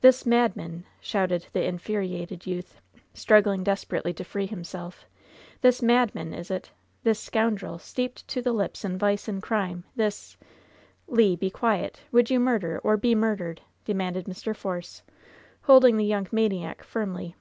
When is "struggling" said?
3.14-3.62